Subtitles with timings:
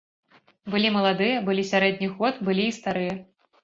[0.75, 3.13] Былі маладыя, былі сярэдніх год, былі і старыя.